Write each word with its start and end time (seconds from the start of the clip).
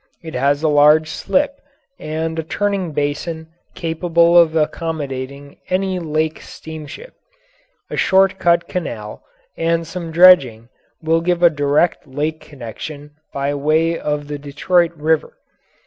It 0.23 0.33
has 0.33 0.63
a 0.63 0.67
large 0.67 1.11
slip 1.11 1.61
and 1.99 2.39
a 2.39 2.43
turning 2.43 2.91
basin 2.91 3.49
capable 3.75 4.35
of 4.35 4.55
accommodating 4.55 5.57
any 5.69 5.99
lake 5.99 6.41
steamship; 6.41 7.13
a 7.87 7.95
short 7.95 8.39
cut 8.39 8.67
canal 8.67 9.21
and 9.55 9.85
some 9.85 10.09
dredging 10.09 10.69
will 11.03 11.21
give 11.21 11.43
a 11.43 11.51
direct 11.51 12.07
lake 12.07 12.39
connection 12.39 13.11
by 13.31 13.53
way 13.53 13.95
of 13.95 14.27
the 14.27 14.39
Detroit 14.39 14.93
River. 14.95 15.37